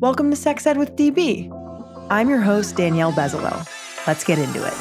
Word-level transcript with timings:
Welcome 0.00 0.30
to 0.30 0.36
Sex 0.36 0.66
Ed 0.66 0.78
with 0.78 0.96
DB. 0.96 1.50
I'm 2.10 2.28
your 2.28 2.40
host, 2.40 2.76
Danielle 2.76 3.12
Bezalel. 3.12 3.66
Let's 4.06 4.24
get 4.24 4.38
into 4.38 4.64
it. 4.64 4.74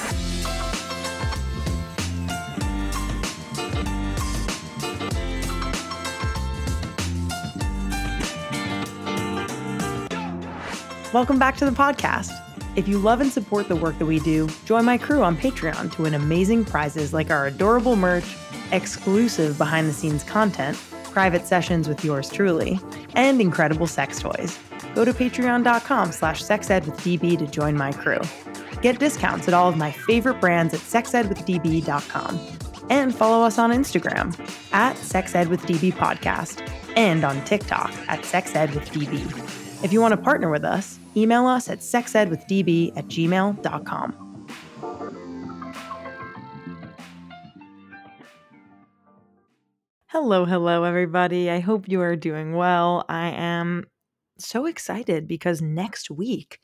Welcome 11.14 11.38
back 11.38 11.57
to 11.57 11.66
the 11.66 11.71
podcast. 11.71 12.32
If 12.75 12.88
you 12.88 12.98
love 12.98 13.21
and 13.21 13.32
support 13.32 13.68
the 13.68 13.75
work 13.75 14.00
that 14.00 14.05
we 14.05 14.20
do, 14.20 14.50
join 14.66 14.86
my 14.86 14.98
crew 14.98 15.23
on 15.23 15.38
Patreon 15.38 15.91
to 15.93 16.02
win 16.04 16.14
amazing 16.14 16.66
prizes 16.66 17.14
like 17.14 17.30
our 17.30 17.48
adorable 17.48 17.96
merch, 17.96 18.36
exclusive 18.71 19.57
behind 19.57 19.88
the 19.88 19.93
scenes 19.93 20.23
content, 20.23 20.78
private 21.05 21.46
sessions 21.46 21.88
with 21.88 22.04
yours 22.04 22.30
truly, 22.30 22.80
and 23.14 23.41
incredible 23.41 23.88
sex 23.88 24.20
toys. 24.20 24.57
Go 24.95 25.05
to 25.05 25.13
patreon.com 25.13 26.11
slash 26.11 26.43
sexedwithdb 26.43 27.39
to 27.39 27.47
join 27.47 27.75
my 27.75 27.91
crew. 27.91 28.19
Get 28.82 28.99
discounts 28.99 29.47
at 29.47 29.54
all 29.54 29.69
of 29.69 29.77
my 29.77 29.91
favorite 29.91 30.41
brands 30.41 30.73
at 30.73 30.79
sexedwithdb.com. 30.79 32.40
And 32.90 33.16
follow 33.16 33.46
us 33.46 33.58
on 33.58 33.72
Instagram 33.72 34.38
at 34.73 34.96
sexedwithdb 34.98 35.94
podcast 35.94 36.68
and 36.98 37.23
on 37.23 37.44
TikTok 37.46 37.94
at 38.08 38.22
sexedwithdb. 38.22 39.84
If 39.84 39.94
you 39.94 40.02
want 40.02 40.12
to 40.12 40.18
partner 40.18 40.49
with 40.49 40.66
us, 40.66 40.99
email 41.16 41.48
us 41.48 41.70
at 41.70 41.80
sexedwithdb 41.80 42.98
at 42.98 43.05
gmail.com. 43.05 44.27
Hello, 50.08 50.44
hello, 50.44 50.84
everybody. 50.84 51.49
I 51.49 51.62
hope 51.62 51.88
you 51.88 52.02
are 52.02 52.18
doing 52.18 52.54
well. 52.54 53.05
I 53.08 53.30
am 53.30 53.85
so 54.45 54.66
excited 54.66 55.27
because 55.27 55.62
next 55.62 56.09
week 56.12 56.59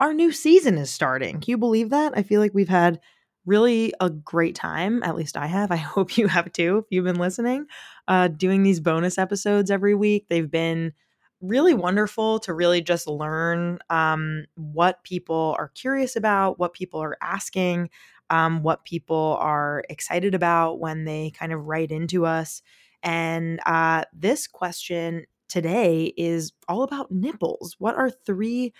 our 0.00 0.12
new 0.12 0.32
season 0.32 0.78
is 0.78 0.90
starting. 0.90 1.40
Can 1.40 1.50
you 1.52 1.58
believe 1.58 1.90
that? 1.90 2.12
I 2.16 2.24
feel 2.24 2.40
like 2.40 2.54
we've 2.54 2.68
had 2.68 2.98
really 3.46 3.92
a 4.00 4.10
great 4.10 4.56
time. 4.56 5.02
At 5.04 5.14
least 5.14 5.36
I 5.36 5.46
have. 5.46 5.70
I 5.70 5.76
hope 5.76 6.16
you 6.16 6.26
have 6.26 6.52
too, 6.52 6.78
if 6.78 6.86
you've 6.90 7.04
been 7.04 7.20
listening, 7.20 7.66
uh, 8.08 8.28
doing 8.28 8.62
these 8.62 8.80
bonus 8.80 9.16
episodes 9.16 9.70
every 9.70 9.94
week. 9.94 10.26
They've 10.28 10.50
been 10.50 10.92
really 11.40 11.74
wonderful 11.74 12.38
to 12.40 12.54
really 12.54 12.80
just 12.80 13.06
learn 13.06 13.78
um, 13.90 14.44
what 14.54 15.02
people 15.02 15.54
are 15.58 15.68
curious 15.68 16.16
about, 16.16 16.58
what 16.58 16.72
people 16.72 17.00
are 17.00 17.16
asking, 17.20 17.90
um, 18.30 18.62
what 18.62 18.84
people 18.84 19.36
are 19.40 19.84
excited 19.88 20.34
about 20.34 20.78
when 20.78 21.04
they 21.04 21.30
kind 21.30 21.52
of 21.52 21.66
write 21.66 21.90
into 21.90 22.24
us. 22.24 22.62
And 23.02 23.60
uh, 23.66 24.04
this 24.12 24.46
question 24.46 25.26
today 25.52 26.14
is 26.16 26.52
all 26.66 26.82
about 26.82 27.10
nipples. 27.10 27.76
What 27.78 27.94
are 27.94 28.10
three 28.10 28.72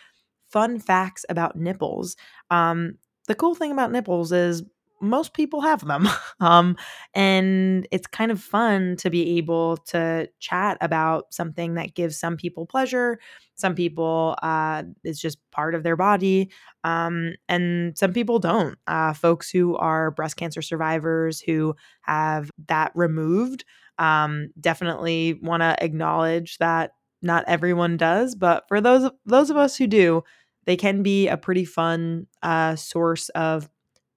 fun 0.50 0.80
facts 0.80 1.26
about 1.28 1.54
nipples? 1.54 2.16
Um, 2.50 2.96
the 3.28 3.34
cool 3.34 3.54
thing 3.54 3.72
about 3.72 3.92
nipples 3.92 4.32
is 4.32 4.62
most 5.02 5.34
people 5.34 5.60
have 5.60 5.84
them. 5.84 6.08
um, 6.40 6.76
and 7.12 7.86
it's 7.90 8.06
kind 8.06 8.30
of 8.30 8.40
fun 8.40 8.96
to 8.96 9.10
be 9.10 9.36
able 9.36 9.76
to 9.76 10.28
chat 10.38 10.78
about 10.80 11.34
something 11.34 11.74
that 11.74 11.94
gives 11.94 12.18
some 12.18 12.38
people 12.38 12.64
pleasure. 12.64 13.18
Some 13.54 13.74
people, 13.74 14.36
uh, 14.42 14.84
it's 15.04 15.20
just 15.20 15.38
part 15.50 15.74
of 15.74 15.82
their 15.82 15.96
body. 15.96 16.50
Um, 16.84 17.34
and 17.48 17.98
some 17.98 18.14
people 18.14 18.38
don't. 18.38 18.78
Uh, 18.86 19.12
folks 19.12 19.50
who 19.50 19.76
are 19.76 20.10
breast 20.10 20.36
cancer 20.36 20.62
survivors 20.62 21.40
who 21.40 21.74
have 22.02 22.50
that 22.68 22.92
removed 22.94 23.64
um, 23.98 24.48
definitely 24.60 25.38
want 25.42 25.62
to 25.62 25.82
acknowledge 25.82 26.58
that 26.58 26.92
not 27.22 27.44
everyone 27.46 27.96
does. 27.96 28.34
But 28.34 28.64
for 28.68 28.80
those, 28.80 29.10
those 29.26 29.50
of 29.50 29.56
us 29.56 29.76
who 29.76 29.86
do, 29.86 30.22
they 30.64 30.76
can 30.76 31.02
be 31.02 31.28
a 31.28 31.36
pretty 31.36 31.64
fun 31.64 32.26
uh, 32.42 32.76
source 32.76 33.28
of 33.30 33.68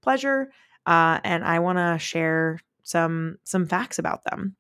pleasure 0.01 0.49
uh, 0.85 1.19
and 1.23 1.43
I 1.43 1.59
want 1.59 1.77
to 1.77 1.97
share 1.99 2.59
some 2.83 3.38
some 3.44 3.66
facts 3.66 3.97
about 3.97 4.23
them. 4.25 4.55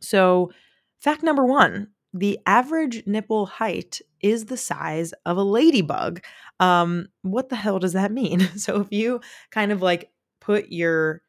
So, 0.00 0.52
fact 1.00 1.22
number 1.22 1.44
one: 1.44 1.88
the 2.14 2.38
average 2.46 3.06
nipple 3.06 3.46
height 3.46 4.00
is 4.20 4.46
the 4.46 4.56
size 4.56 5.12
of 5.26 5.36
a 5.36 5.42
ladybug. 5.44 6.22
Um, 6.60 7.08
what 7.22 7.48
the 7.48 7.56
hell 7.56 7.78
does 7.78 7.94
that 7.94 8.12
mean? 8.12 8.48
So, 8.56 8.80
if 8.80 8.92
you 8.92 9.20
kind 9.50 9.72
of 9.72 9.82
like 9.82 10.10
put 10.40 10.70
your 10.70 11.22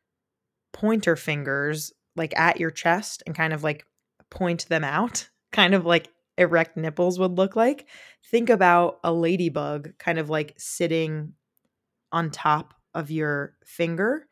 pointer 0.74 1.16
fingers 1.16 1.94
like 2.22 2.38
at 2.38 2.60
your 2.60 2.70
chest 2.70 3.24
and 3.26 3.36
kind 3.36 3.52
of 3.52 3.64
like 3.64 3.84
point 4.30 4.70
them 4.70 4.84
out, 4.84 5.28
kind 5.52 5.74
of 5.74 5.86
like 5.86 6.10
erect 6.38 6.78
nipples 6.78 7.20
would 7.20 7.38
look 7.38 7.56
like, 7.56 7.88
think 8.30 8.50
about 8.50 9.00
a 9.04 9.12
ladybug 9.12 9.98
kind 9.98 10.20
of 10.20 10.30
like 10.30 10.54
sitting 10.58 11.34
on 12.12 12.30
top 12.30 12.76
of 12.94 13.10
your 13.10 13.56
finger 13.66 14.28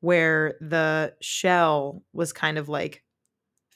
where 0.00 0.56
the 0.60 1.14
shell 1.20 2.02
was 2.12 2.32
kind 2.32 2.58
of 2.58 2.68
like 2.68 3.04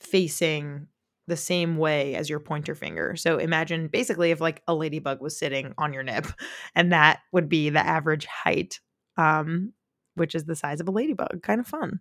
facing 0.01 0.89
the 1.27 1.37
same 1.37 1.77
way 1.77 2.17
as 2.17 2.29
your 2.29 2.41
pointer 2.41 2.75
finger. 2.75 3.15
So 3.17 3.39
imagine 3.39 3.89
basically 3.89 4.31
if 4.31 4.41
like 4.41 4.63
a 4.67 4.75
ladybug 4.75 5.21
was 5.21 5.39
sitting 5.39 5.73
on 5.79 5.93
your 5.93 6.03
nip 6.03 6.27
and 6.75 6.93
that 6.93 7.21
would 7.33 7.49
be 7.49 7.71
the 7.71 7.87
average 7.87 8.27
height 8.27 8.81
um 9.17 9.73
which 10.17 10.35
is 10.35 10.45
the 10.45 10.57
size 10.57 10.81
of 10.81 10.89
a 10.89 10.93
ladybug. 10.93 11.43
Kind 11.43 11.61
of 11.61 11.67
fun. 11.67 12.01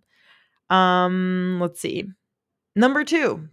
Um 0.70 1.58
let's 1.60 1.80
see. 1.80 2.04
Number 2.76 3.04
2. 3.04 3.48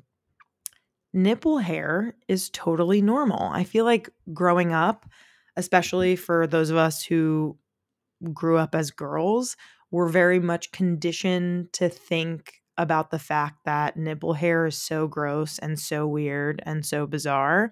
Nipple 1.13 1.57
hair 1.59 2.15
is 2.27 2.49
totally 2.51 3.01
normal. 3.01 3.49
I 3.51 3.63
feel 3.65 3.83
like 3.83 4.09
growing 4.33 4.71
up, 4.71 5.05
especially 5.57 6.15
for 6.15 6.47
those 6.47 6.69
of 6.69 6.77
us 6.77 7.03
who 7.03 7.57
grew 8.33 8.57
up 8.57 8.75
as 8.75 8.91
girls, 8.91 9.57
we're 9.91 10.09
very 10.09 10.39
much 10.39 10.71
conditioned 10.71 11.73
to 11.73 11.89
think 11.89 12.55
about 12.77 13.11
the 13.11 13.19
fact 13.19 13.65
that 13.65 13.97
nipple 13.97 14.33
hair 14.33 14.65
is 14.65 14.77
so 14.77 15.07
gross 15.07 15.59
and 15.59 15.79
so 15.79 16.07
weird 16.07 16.61
and 16.65 16.85
so 16.85 17.07
bizarre 17.07 17.71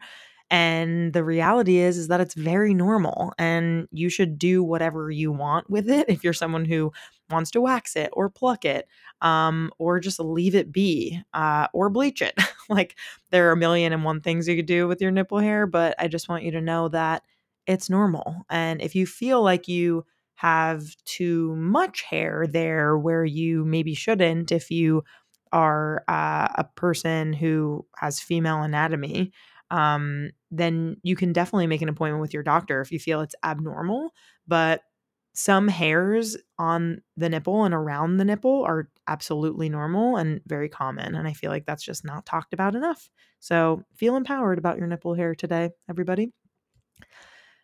and 0.51 1.13
the 1.13 1.23
reality 1.23 1.77
is 1.77 1.97
is 1.97 2.07
that 2.07 2.21
it's 2.21 2.33
very 2.33 2.73
normal 2.73 3.33
and 3.37 3.87
you 3.91 4.09
should 4.09 4.37
do 4.39 4.63
whatever 4.63 5.11
you 5.11 5.31
want 5.31 5.69
with 5.69 5.89
it 5.89 6.05
if 6.09 6.23
you're 6.23 6.33
someone 6.33 6.65
who 6.65 6.91
wants 7.29 7.51
to 7.51 7.61
wax 7.61 7.95
it 7.95 8.09
or 8.13 8.29
pluck 8.29 8.65
it 8.65 8.87
um, 9.21 9.71
or 9.77 9.99
just 9.99 10.19
leave 10.19 10.55
it 10.55 10.71
be 10.71 11.21
uh, 11.33 11.67
or 11.73 11.89
bleach 11.89 12.21
it. 12.21 12.33
Like 12.71 12.97
there 13.31 13.49
are 13.49 13.53
a 13.53 13.57
million 13.57 13.93
and 13.93 14.03
one 14.03 14.21
things 14.21 14.47
you 14.47 14.55
could 14.55 14.67
do 14.67 14.87
with 14.87 15.01
your 15.01 15.09
nipple 15.09 15.39
hair 15.39 15.65
but 15.65 15.95
i 15.97 16.07
just 16.07 16.29
want 16.29 16.43
you 16.43 16.51
to 16.51 16.61
know 16.61 16.87
that 16.89 17.23
it's 17.67 17.89
normal. 17.89 18.35
And 18.49 18.81
if 18.81 18.95
you 18.95 19.05
feel 19.05 19.41
like 19.43 19.67
you 19.67 20.05
have 20.35 20.83
too 21.05 21.55
much 21.55 22.01
hair 22.03 22.45
there 22.47 22.97
where 22.97 23.25
you 23.25 23.65
maybe 23.65 23.93
shouldn't 23.93 24.51
if 24.51 24.71
you 24.71 25.03
are 25.51 26.03
uh, 26.07 26.47
a 26.55 26.63
person 26.75 27.33
who 27.33 27.85
has 27.97 28.19
female 28.19 28.61
anatomy 28.61 29.31
um, 29.71 30.31
then 30.51 30.97
you 31.03 31.15
can 31.15 31.33
definitely 31.33 31.67
make 31.67 31.81
an 31.81 31.89
appointment 31.89 32.21
with 32.21 32.33
your 32.33 32.43
doctor 32.43 32.81
if 32.81 32.91
you 32.91 32.99
feel 32.99 33.21
it's 33.21 33.35
abnormal 33.43 34.11
but 34.47 34.81
some 35.33 35.67
hairs 35.67 36.35
on 36.57 37.01
the 37.15 37.29
nipple 37.29 37.63
and 37.63 37.73
around 37.73 38.17
the 38.17 38.25
nipple 38.25 38.63
are 38.65 38.89
absolutely 39.07 39.69
normal 39.69 40.17
and 40.17 40.41
very 40.45 40.69
common 40.69 41.15
and 41.15 41.27
i 41.27 41.33
feel 41.33 41.51
like 41.51 41.65
that's 41.65 41.83
just 41.83 42.03
not 42.03 42.25
talked 42.25 42.53
about 42.53 42.75
enough 42.75 43.09
so 43.39 43.83
feel 43.95 44.15
empowered 44.15 44.57
about 44.57 44.77
your 44.77 44.87
nipple 44.87 45.13
hair 45.13 45.35
today 45.35 45.69
everybody 45.89 46.31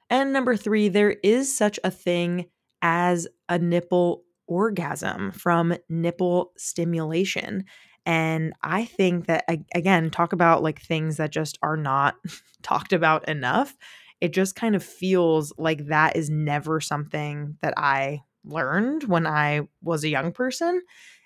and 0.09 0.31
number 0.31 0.55
three 0.55 0.89
there 0.89 1.11
is 1.23 1.55
such 1.55 1.79
a 1.83 1.91
thing 1.91 2.45
as 2.81 3.27
a 3.49 3.57
nipple 3.57 4.23
orgasm 4.47 5.31
from 5.31 5.75
nipple 5.89 6.51
stimulation. 6.57 7.65
And 8.05 8.53
I 8.61 8.85
think 8.85 9.27
that, 9.27 9.45
again, 9.73 10.09
talk 10.11 10.33
about 10.33 10.61
like 10.63 10.81
things 10.81 11.17
that 11.17 11.31
just 11.31 11.57
are 11.61 11.77
not 11.77 12.15
talked 12.63 12.93
about 12.93 13.27
enough. 13.27 13.75
It 14.21 14.33
just 14.33 14.55
kind 14.55 14.75
of 14.75 14.83
feels 14.83 15.53
like 15.57 15.87
that 15.87 16.15
is 16.15 16.29
never 16.29 16.79
something 16.79 17.57
that 17.61 17.73
I 17.77 18.21
learned 18.43 19.03
when 19.05 19.27
I 19.27 19.61
was 19.81 20.03
a 20.03 20.09
young 20.09 20.31
person. 20.31 20.81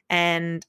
And 0.09 0.65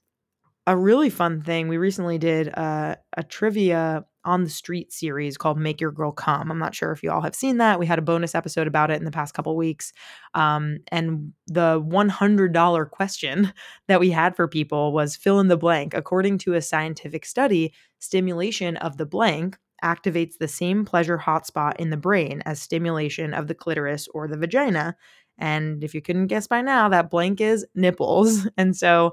a 0.67 0.76
really 0.76 1.11
fun 1.11 1.43
thing, 1.43 1.69
we 1.69 1.79
recently 1.79 2.19
did 2.19 2.49
a, 2.49 2.99
a 3.17 3.23
trivia 3.23 4.05
on 4.25 4.44
the 4.44 4.50
street 4.50 4.93
series 4.93 5.37
called 5.37 5.58
Make 5.58 5.81
Your 5.81 5.93
Girl 5.93 6.12
Come. 6.12 6.50
I'm 6.50 6.58
not 6.58 6.75
sure 6.75 6.93
if 6.93 7.02
you 7.02 7.11
all 7.11 7.22
have 7.22 7.34
seen 7.34 7.58
that. 7.58 7.78
We 7.78 7.87
had 7.87 7.99
a 7.99 8.02
bonus 8.02 8.34
episode 8.34 8.67
about 8.67 8.90
it 8.90 8.99
in 8.99 9.05
the 9.05 9.11
past 9.11 9.34
couple 9.34 9.56
weeks. 9.56 9.93
Um, 10.34 10.78
and 10.88 11.32
the 11.46 11.81
$100 11.81 12.90
question 12.90 13.52
that 13.88 14.00
we 14.00 14.11
had 14.11 14.37
for 14.37 14.46
people 14.49 14.93
was 14.93 15.17
fill 15.17 15.40
in 15.40 15.49
the 15.49 15.56
blank. 15.56 15.94
According 15.94 16.38
to 16.38 16.55
a 16.55 16.62
scientific 16.62 17.25
study, 17.25 17.72
stimulation 17.99 18.76
of 18.78 18.96
the 18.96 19.06
blank 19.06 19.56
activates 19.82 20.38
the 20.38 20.49
same 20.49 20.84
pleasure 20.84 21.19
hotspot 21.19 21.76
in 21.76 21.90
the 21.90 21.96
brain 21.96 22.43
as 22.44 22.61
stimulation 22.61 23.32
of 23.32 23.46
the 23.46 23.55
clitoris 23.55 24.08
or 24.14 24.28
the 24.28 24.37
vagina. 24.37 24.96
And 25.38 25.82
if 25.82 25.94
you 25.94 26.02
couldn't 26.02 26.26
guess 26.26 26.46
by 26.46 26.61
now, 26.61 26.88
that 26.90 27.11
blank 27.11 27.40
is 27.40 27.66
nipples. 27.75 28.46
And 28.56 28.76
so 28.76 29.12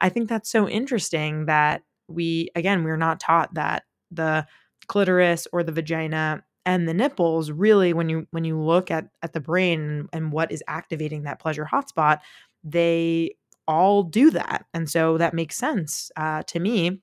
I 0.00 0.08
think 0.08 0.28
that's 0.28 0.50
so 0.50 0.68
interesting 0.68 1.46
that 1.46 1.82
we, 2.08 2.50
again, 2.54 2.84
we're 2.84 2.96
not 2.96 3.20
taught 3.20 3.54
that 3.54 3.84
the 4.10 4.46
clitoris 4.86 5.46
or 5.52 5.62
the 5.62 5.72
vagina 5.72 6.42
and 6.64 6.88
the 6.88 6.94
nipples 6.94 7.50
really 7.50 7.92
when 7.92 8.08
you 8.08 8.26
when 8.30 8.44
you 8.44 8.58
look 8.60 8.90
at 8.90 9.08
at 9.22 9.32
the 9.32 9.40
brain 9.40 10.08
and 10.12 10.32
what 10.32 10.50
is 10.50 10.62
activating 10.66 11.22
that 11.22 11.38
pleasure 11.40 11.68
hotspot 11.70 12.20
they 12.64 13.34
all 13.68 14.02
do 14.02 14.30
that. 14.30 14.64
And 14.74 14.90
so 14.90 15.18
that 15.18 15.34
makes 15.34 15.56
sense 15.56 16.10
uh, 16.16 16.42
to 16.44 16.58
me 16.58 17.02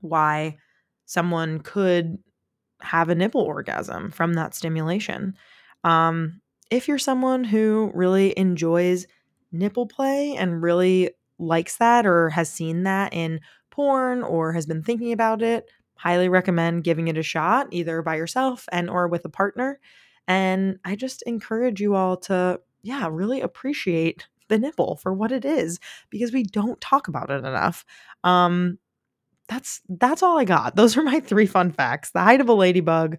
why 0.00 0.58
someone 1.06 1.60
could 1.60 2.18
have 2.82 3.08
a 3.08 3.14
nipple 3.14 3.40
orgasm 3.40 4.10
from 4.10 4.34
that 4.34 4.54
stimulation. 4.54 5.34
Um, 5.84 6.40
if 6.70 6.88
you're 6.88 6.98
someone 6.98 7.44
who 7.44 7.92
really 7.94 8.36
enjoys 8.36 9.06
nipple 9.52 9.86
play 9.86 10.34
and 10.36 10.60
really 10.60 11.10
likes 11.38 11.76
that 11.76 12.04
or 12.04 12.30
has 12.30 12.50
seen 12.50 12.82
that 12.82 13.14
in 13.14 13.40
porn 13.70 14.22
or 14.22 14.52
has 14.52 14.66
been 14.66 14.82
thinking 14.82 15.12
about 15.12 15.40
it, 15.40 15.70
highly 15.94 16.28
recommend 16.28 16.84
giving 16.84 17.08
it 17.08 17.18
a 17.18 17.22
shot 17.22 17.68
either 17.70 18.02
by 18.02 18.16
yourself 18.16 18.68
and 18.72 18.90
or 18.90 19.08
with 19.08 19.24
a 19.24 19.28
partner. 19.28 19.80
And 20.28 20.78
I 20.84 20.96
just 20.96 21.22
encourage 21.22 21.80
you 21.80 21.94
all 21.94 22.16
to 22.18 22.60
yeah, 22.82 23.08
really 23.10 23.40
appreciate 23.40 24.26
the 24.48 24.58
nipple 24.58 24.96
for 24.96 25.12
what 25.12 25.32
it 25.32 25.44
is 25.44 25.78
because 26.10 26.32
we 26.32 26.42
don't 26.42 26.80
talk 26.80 27.08
about 27.08 27.30
it 27.30 27.44
enough. 27.44 27.84
Um 28.24 28.78
that's 29.48 29.80
that's 29.88 30.22
all 30.22 30.38
I 30.38 30.44
got. 30.44 30.76
Those 30.76 30.96
are 30.96 31.02
my 31.02 31.20
three 31.20 31.46
fun 31.46 31.70
facts. 31.72 32.10
The 32.10 32.22
height 32.22 32.40
of 32.40 32.48
a 32.48 32.54
ladybug, 32.54 33.18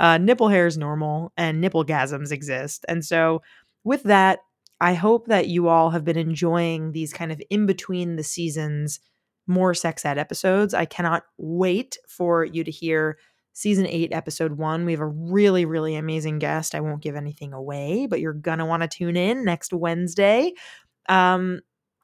uh, 0.00 0.18
nipple 0.18 0.48
hair 0.48 0.66
is 0.66 0.78
normal, 0.78 1.32
and 1.36 1.60
nipple 1.60 1.84
gasms 1.84 2.32
exist. 2.32 2.84
And 2.88 3.04
so, 3.04 3.42
with 3.84 4.02
that, 4.04 4.40
I 4.80 4.94
hope 4.94 5.26
that 5.26 5.48
you 5.48 5.68
all 5.68 5.90
have 5.90 6.04
been 6.04 6.16
enjoying 6.16 6.92
these 6.92 7.12
kind 7.12 7.30
of 7.32 7.40
in 7.50 7.66
between 7.66 8.16
the 8.16 8.24
seasons 8.24 9.00
more 9.46 9.74
sex 9.74 10.04
ed 10.04 10.18
episodes. 10.18 10.74
I 10.74 10.84
cannot 10.84 11.24
wait 11.38 11.96
for 12.08 12.44
you 12.44 12.64
to 12.64 12.70
hear 12.70 13.18
season 13.52 13.86
eight, 13.86 14.12
episode 14.12 14.58
one. 14.58 14.84
We 14.84 14.92
have 14.92 15.00
a 15.00 15.06
really, 15.06 15.64
really 15.64 15.94
amazing 15.94 16.38
guest. 16.38 16.74
I 16.74 16.80
won't 16.80 17.02
give 17.02 17.14
anything 17.16 17.52
away, 17.52 18.06
but 18.06 18.20
you're 18.20 18.32
going 18.32 18.58
to 18.58 18.64
want 18.64 18.82
to 18.82 18.88
tune 18.88 19.16
in 19.16 19.44
next 19.44 19.72
Wednesday. 19.72 20.52
Um, 21.08 21.60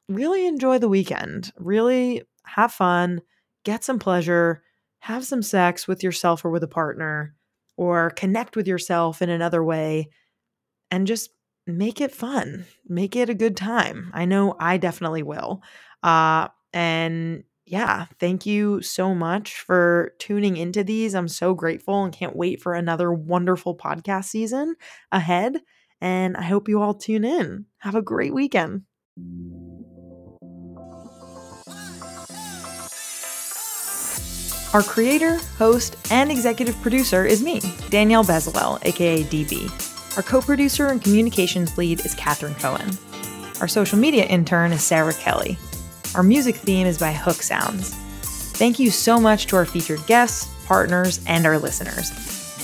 really 0.07 0.47
enjoy 0.47 0.77
the 0.77 0.87
weekend. 0.87 1.51
Really 1.57 2.23
have 2.45 2.71
fun, 2.71 3.21
get 3.65 3.83
some 3.83 3.99
pleasure, 3.99 4.63
have 4.99 5.25
some 5.25 5.41
sex 5.41 5.87
with 5.87 6.03
yourself 6.03 6.45
or 6.45 6.51
with 6.51 6.63
a 6.63 6.67
partner, 6.67 7.35
or 7.75 8.11
connect 8.11 8.55
with 8.55 8.67
yourself 8.67 9.21
in 9.21 9.29
another 9.29 9.63
way, 9.63 10.09
and 10.89 11.07
just 11.07 11.31
make 11.67 11.99
it 11.99 12.13
fun. 12.13 12.65
Make 12.87 13.15
it 13.15 13.29
a 13.29 13.33
good 13.33 13.57
time. 13.57 14.11
I 14.13 14.25
know 14.25 14.55
I 14.59 14.77
definitely 14.77 15.23
will. 15.23 15.63
Uh, 16.03 16.47
and 16.73 17.43
yeah, 17.65 18.07
thank 18.19 18.45
you 18.45 18.81
so 18.81 19.15
much 19.15 19.61
for 19.61 20.13
tuning 20.19 20.57
into 20.57 20.83
these. 20.83 21.15
I'm 21.15 21.27
so 21.27 21.53
grateful 21.53 22.03
and 22.03 22.13
can't 22.13 22.35
wait 22.35 22.61
for 22.61 22.73
another 22.73 23.13
wonderful 23.13 23.77
podcast 23.77 24.25
season 24.25 24.75
ahead. 25.11 25.61
And 26.01 26.35
I 26.35 26.41
hope 26.41 26.67
you 26.67 26.81
all 26.81 26.93
tune 26.93 27.23
in. 27.23 27.65
Have 27.77 27.95
a 27.95 28.01
great 28.01 28.33
weekend. 28.33 28.83
Our 34.73 34.83
creator, 34.83 35.35
host, 35.57 35.97
and 36.11 36.31
executive 36.31 36.79
producer 36.81 37.25
is 37.25 37.43
me, 37.43 37.61
Danielle 37.89 38.23
Bezalel, 38.23 38.83
aka 38.85 39.23
DB. 39.23 40.17
Our 40.17 40.23
co 40.23 40.41
producer 40.41 40.87
and 40.87 41.01
communications 41.01 41.77
lead 41.77 42.05
is 42.05 42.15
Cathren 42.15 42.57
Cohen. 42.59 42.97
Our 43.61 43.67
social 43.67 43.99
media 43.99 44.25
intern 44.25 44.71
is 44.71 44.83
Sarah 44.83 45.13
Kelly. 45.13 45.57
Our 46.15 46.23
music 46.23 46.55
theme 46.55 46.87
is 46.87 46.97
by 46.97 47.11
Hook 47.13 47.41
Sounds. 47.41 47.95
Thank 48.57 48.79
you 48.79 48.91
so 48.91 49.19
much 49.19 49.47
to 49.47 49.55
our 49.55 49.65
featured 49.65 50.05
guests, 50.07 50.53
partners, 50.65 51.21
and 51.25 51.45
our 51.45 51.57
listeners. 51.57 52.11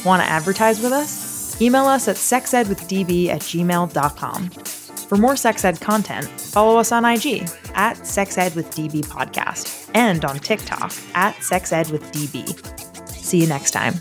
Want 0.06 0.22
to 0.22 0.30
advertise 0.30 0.82
with 0.82 0.92
us? 0.92 1.60
Email 1.62 1.86
us 1.86 2.08
at 2.08 2.18
sexedwithdb 2.18 3.30
at 3.30 3.42
gmail.com. 3.42 4.50
For 4.50 5.18
more 5.18 5.38
sex 5.38 5.64
ed 5.64 5.80
content, 5.80 6.28
follow 6.28 6.78
us 6.78 6.92
on 6.92 7.06
IG 7.06 7.44
at 7.74 7.98
sexedwithdb 7.98 9.06
podcast 9.06 9.90
and 9.96 10.26
on 10.26 10.40
TikTok 10.40 10.94
at 11.14 11.36
sexedwithdb. 11.36 13.08
See 13.10 13.40
you 13.40 13.48
next 13.48 13.72
time. 13.72 13.96